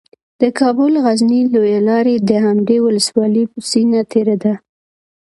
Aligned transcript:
د 0.41 0.43
کابل 0.59 0.91
غزني 1.05 1.41
لویه 1.53 1.81
لاره 1.89 2.13
د 2.29 2.31
همدې 2.45 2.77
ولسوالۍ 2.85 3.45
په 3.51 3.59
سینه 3.69 4.01
تیره 4.11 4.35
ده 4.43 4.53